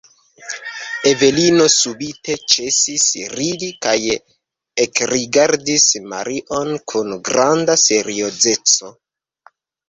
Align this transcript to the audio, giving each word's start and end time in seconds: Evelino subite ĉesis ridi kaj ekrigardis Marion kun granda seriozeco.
Evelino 1.09 1.65
subite 1.73 2.37
ĉesis 2.53 3.05
ridi 3.33 3.69
kaj 3.87 3.93
ekrigardis 4.87 5.85
Marion 6.15 6.73
kun 6.93 7.13
granda 7.29 7.77
seriozeco. 7.85 8.93